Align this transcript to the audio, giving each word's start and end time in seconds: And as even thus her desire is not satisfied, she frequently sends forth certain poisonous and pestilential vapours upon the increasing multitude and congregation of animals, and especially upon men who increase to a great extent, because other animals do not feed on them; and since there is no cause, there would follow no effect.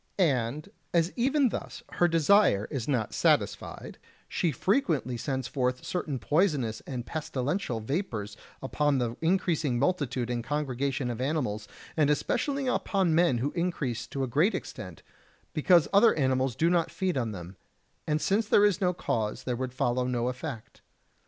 And 0.17 0.67
as 0.95 1.13
even 1.15 1.49
thus 1.49 1.83
her 1.91 2.07
desire 2.07 2.67
is 2.71 2.87
not 2.87 3.13
satisfied, 3.13 3.99
she 4.27 4.51
frequently 4.51 5.15
sends 5.15 5.47
forth 5.47 5.85
certain 5.85 6.17
poisonous 6.17 6.81
and 6.87 7.05
pestilential 7.05 7.79
vapours 7.79 8.35
upon 8.63 8.97
the 8.97 9.15
increasing 9.21 9.77
multitude 9.77 10.31
and 10.31 10.43
congregation 10.43 11.11
of 11.11 11.21
animals, 11.21 11.67
and 11.95 12.09
especially 12.09 12.65
upon 12.65 13.13
men 13.13 13.37
who 13.37 13.51
increase 13.51 14.07
to 14.07 14.23
a 14.23 14.27
great 14.27 14.55
extent, 14.55 15.03
because 15.53 15.87
other 15.93 16.15
animals 16.15 16.55
do 16.55 16.67
not 16.71 16.89
feed 16.89 17.15
on 17.15 17.31
them; 17.31 17.55
and 18.07 18.19
since 18.21 18.47
there 18.47 18.65
is 18.65 18.81
no 18.81 18.93
cause, 18.93 19.43
there 19.43 19.55
would 19.55 19.71
follow 19.71 20.07
no 20.07 20.29
effect. 20.29 20.81